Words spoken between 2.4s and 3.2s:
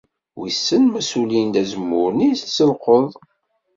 s llqeḍ!